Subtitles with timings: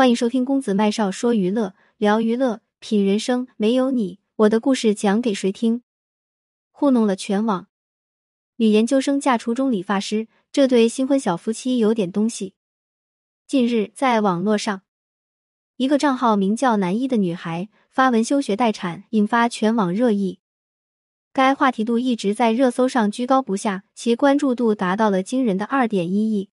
[0.00, 3.46] 欢迎收听公子麦少说娱乐，聊娱乐，品人生。
[3.58, 5.82] 没有你，我的故事讲给谁听？
[6.70, 7.66] 糊弄了全网。
[8.56, 12.54] 女研究生嫁初中理发师，这对新婚小夫妻有点东西。
[13.46, 14.80] 近日，在网络上，
[15.76, 20.38] 一个账号名叫“男一”的女孩发文休学待产，引发全网热议。
[21.34, 26.48] 该话题度一直在热搜上居高不下，其关注度达到了惊人的二点一亿。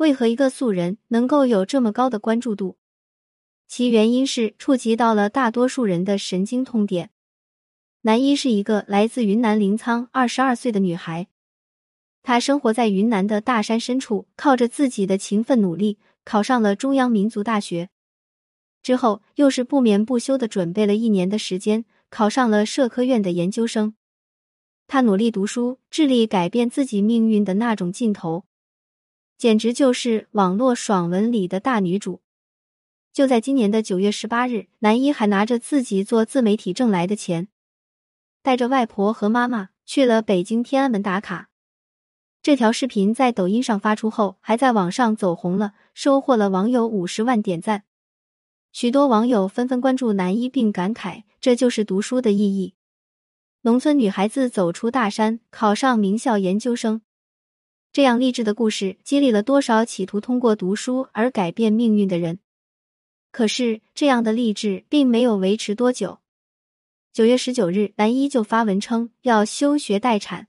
[0.00, 2.78] 为何一个素人能够有这么高的关注度？
[3.68, 7.10] 其原因是触及到了大多数人的神经痛点。
[8.00, 11.28] 男一是一个来自云南临沧二十二岁的女孩，
[12.22, 17.90] 她生活在云南的大山深处，靠着自己的勤奋努力考上了中央民族大学，
[18.82, 23.94] 之后又是不眠不休的准备了一年的时间，考上了社科院的研究生。
[24.86, 28.46] 她努力读书，致力改变自己命运的那种劲头。
[29.40, 32.20] 简直就是网络爽文里的大女主。
[33.10, 37.48] 就在今年的九月十八日，男一还拿着自己做自媒体挣来的钱，
[38.42, 41.48] 带着外婆和妈妈去了北京天安门打卡。
[42.42, 47.84] 这条视频在抖音上发出后，还在网上走红了，收获了网友五十万点赞。
[48.72, 52.74] 许多网友纷纷关注男一，并感慨：“这就是读书的意义。
[53.62, 57.00] 农村女孩子走出大山，考上名校研究生。”
[57.92, 62.38] 这样励志的故事，激励了多少企图通过读书而改变命运的人？
[63.32, 66.20] 可是，这样的励志并没有维持多久。
[67.12, 70.46] 九月十九日，男一就发文称要休学待产。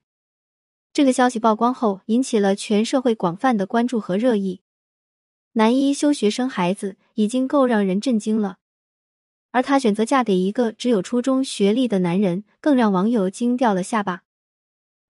[0.93, 4.61] 这个消息曝光后，引起了全社会广泛的关注和热议。
[5.53, 8.57] 男一休学生孩子已经够让人震惊了，
[9.49, 14.21] 而他选择嫁给一个只有初中学历的男人，更让网友惊掉了下巴。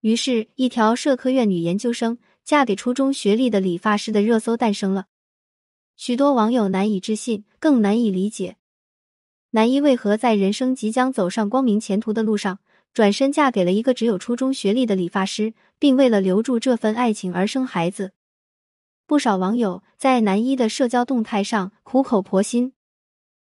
[0.02, 5.06] 于是，一条社科院女研究生嫁给初中学历的理发师的热搜诞生了。
[5.96, 8.58] 许多网友难以置信，更难以理解，
[9.52, 12.58] 男一为何在人生即将走上光明前途的路上，
[12.94, 18.14] 转身嫁给了一个只有初中学历的理发师，并为了留住这份爱情而生孩子。
[19.06, 22.74] 不少网友在男一的社交动态上苦口婆心，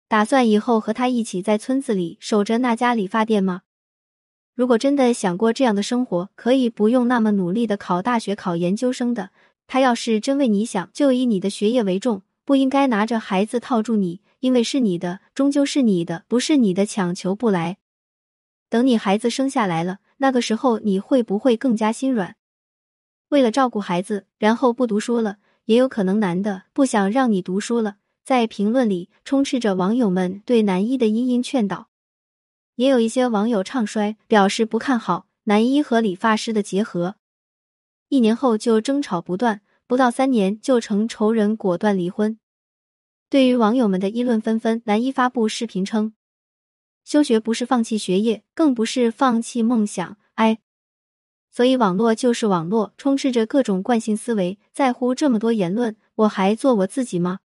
[0.09, 3.63] 打算以后和他一起在村子里守着那家理发店吗？
[4.55, 9.31] 如果真的想过这样的生活，可以不用那么努力的考大学、考研究生的。
[9.67, 17.79] 他要是真为你想，就以你的学业为重，不应该拿着孩子套住你，因为是你的，终究是你的，不是你的强求不来。
[18.71, 22.37] 等你孩子生下来了，那个时候你会不会更加心软？
[23.31, 27.97] 为了照顾孩子，然后不读书了，也有可能男的不想让你读书了。
[28.25, 31.89] 在评论里充斥着网友们对男一的殷殷劝导。
[32.77, 37.17] 也有一些网友唱衰，表示不看好男一和理发师的结合。
[38.09, 42.39] 一年后就争吵不断，不到三年就成仇人，果断离婚。
[43.29, 46.15] 对于网友们的议论纷纷，男一发布视频称
[47.05, 50.59] ：“休学不是放弃学业，更不是放弃梦想。”哎，
[51.51, 54.59] 所以网络就是网络，充斥着各种惯性思维。
[54.73, 57.41] 在乎这么多言论，我还做我自己吗？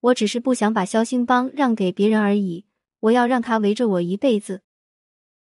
[0.00, 2.64] 我只是不想把肖兴邦让给别人而已。
[3.00, 4.62] 我要让他围着我一辈子。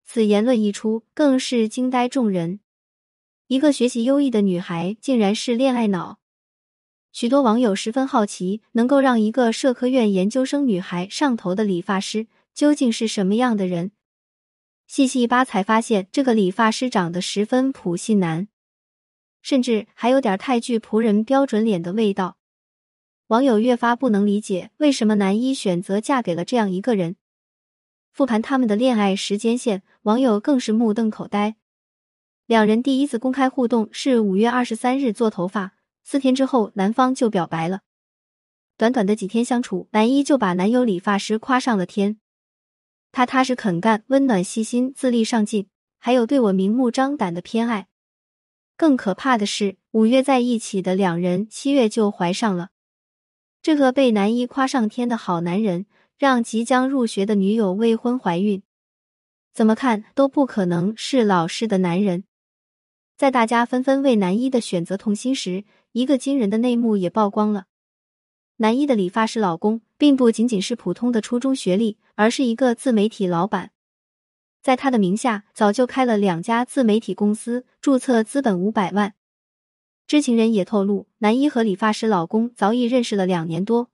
[0.04, 2.60] 此言论一出，更是惊呆众人。
[3.46, 6.18] 一个学习优异的女孩，竟然是恋爱脑。
[7.12, 13.92] 许多网友十分好奇，能够让一个社科院研究生女孩上头的理发师究竟是什么样的人？
[14.86, 18.48] 细细一扒，才发现这个理发师长得十分普信男，
[19.42, 22.36] 甚至还有点太具仆人标准脸的味道。
[23.28, 27.16] 网友越发不能理解，为什么男一选择嫁给了这样一个人。
[28.18, 31.54] 复盘他们的恋爱时间线，网友更是目瞪口呆。
[32.46, 37.82] 两人第一次公开互动是五月二十三日做头发，四天之后男方就表白了。
[38.76, 42.18] 短短的几天相处，男一就把男友理发师夸上了天。
[43.12, 45.68] 他踏实肯干、温暖细心、自立上进，
[46.00, 47.86] 还有对我明目张胆的偏爱。
[48.76, 52.70] 更可怕的是，五月在一起的两人，七月就怀上了。
[53.62, 55.86] 这个被男一夸上天的好男人。
[56.18, 58.60] 让即将入学的女友未婚怀孕，
[59.54, 62.24] 怎么看都不可能是老实的男人。
[63.16, 67.66] 在大家纷纷为男一的选择痛心时，一个惊人的内幕也曝光了：
[68.56, 73.70] 男一的理发师老公并不仅仅是普通的初中学历，而是一个自媒体老板，
[74.60, 79.14] 在他的名下早就开了两家自媒体公司，注册资本五百万。
[80.08, 83.90] 知情人也透露，男一和理发师老公早已认识了两年多。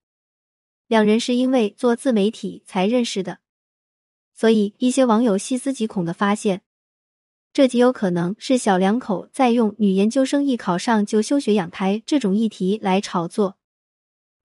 [0.87, 3.39] 两人是因为做自媒体才认识的，
[4.35, 6.63] 所以一些网友细思极恐的发现，
[7.53, 13.57] 这极有可能是小两口在用女研究生一考上就休学养胎这种议题来炒作。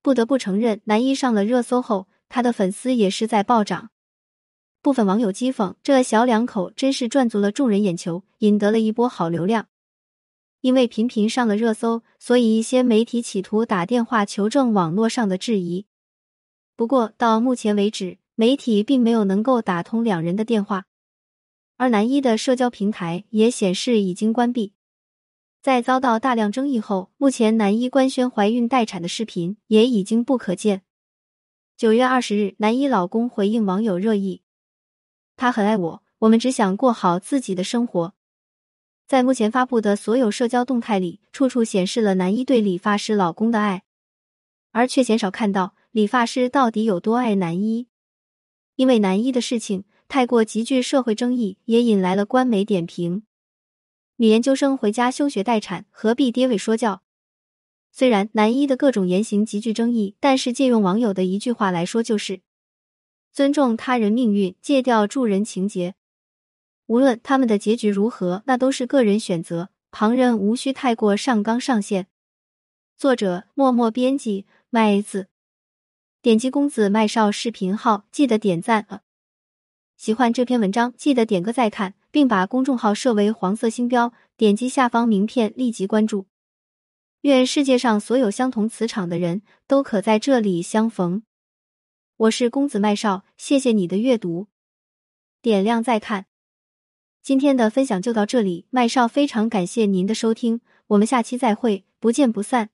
[0.02, 3.90] 不得不承认，男一上了热搜后，他的粉丝也是在暴涨。
[4.82, 9.68] 部分网友讥讽这小两口真是赚足了众人眼球，引得了一波好流量。
[10.62, 15.86] 因为频频上了热搜，所以一些媒体企图打电话求证网络上的质疑。
[16.80, 20.86] 不过到目前为止，媒体并没有能够打通两人的电话，
[21.76, 24.72] 而男一的社交平台也显示已经关闭。
[25.62, 30.84] 在遭到大量争议后，目前男一官宣怀孕待产的视频也已经不可见。
[31.76, 34.42] 九月二十日，男一老公回应网友热议。
[35.36, 38.14] 他很爱我，我们只想过好自己的生活。
[39.06, 43.84] 在目前发布的所有社交动态里，处处显示了男一对理发师老公的爱，
[44.72, 47.88] 而却鲜少看到理发师到底有多爱男一。
[48.76, 53.24] 因为男一的事情太过极具社会争议，也引来了官媒点评：
[54.18, 57.02] 女研究生回家休学待产，何必爹位说教？
[57.92, 62.42] 虽然男一的各种言行极具争议，但是借用网友的一句话来说，就是。
[63.32, 65.96] 尊重他人命运，戒掉助人情节。
[66.88, 72.08] 无论他们的结局如何，那都是个人选择，旁人无需太过上纲上线。
[72.98, 75.28] 作者：默默编辑，麦子。
[76.22, 79.04] 点击公子麦少视频号，记得点赞啊！
[79.96, 86.26] 喜欢这篇文章，记得点个再看，并把公众号设为黄色星标，点击下方名片立即关注。
[87.22, 91.24] 愿世界上所有相同磁场的人都可在这里相逢。
[92.18, 94.48] 我是公子麦少，谢谢你的阅读，
[95.42, 96.26] 点亮再看。
[97.24, 102.72] 今天的分享就到这里，麦少非常感谢您的收听，我们下期再会，不见不散。